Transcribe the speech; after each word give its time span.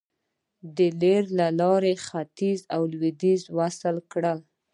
د 0.75 0.77
ریل 1.01 1.25
لارې 1.61 1.93
ختیځ 2.05 2.59
او 2.75 2.81
لویدیځ 2.93 3.41
وصل 3.57 3.95
کړل. 4.11 4.39